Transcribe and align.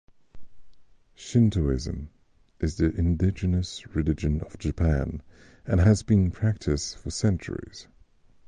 Shintoism 1.13 2.09
is 2.59 2.77
the 2.77 2.89
indigenous 2.95 3.85
religion 3.95 4.41
of 4.41 4.57
Japan 4.57 5.21
and 5.63 5.79
has 5.79 6.01
been 6.01 6.31
practiced 6.31 6.97
for 6.97 7.11
centuries. 7.11 7.85